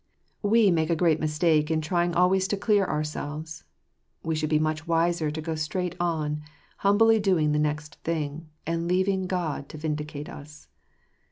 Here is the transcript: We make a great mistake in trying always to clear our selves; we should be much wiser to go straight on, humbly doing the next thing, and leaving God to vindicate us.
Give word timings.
We 0.41 0.71
make 0.71 0.89
a 0.89 0.95
great 0.95 1.19
mistake 1.19 1.69
in 1.69 1.79
trying 1.79 2.15
always 2.15 2.47
to 2.47 2.57
clear 2.57 2.85
our 2.85 3.03
selves; 3.03 3.65
we 4.23 4.33
should 4.33 4.49
be 4.49 4.57
much 4.57 4.87
wiser 4.87 5.29
to 5.29 5.41
go 5.43 5.53
straight 5.53 5.95
on, 5.99 6.41
humbly 6.77 7.19
doing 7.19 7.51
the 7.51 7.59
next 7.59 7.97
thing, 8.03 8.49
and 8.65 8.87
leaving 8.87 9.27
God 9.27 9.69
to 9.69 9.77
vindicate 9.77 10.27
us. 10.27 10.69